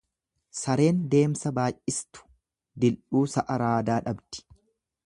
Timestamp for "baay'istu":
1.59-2.27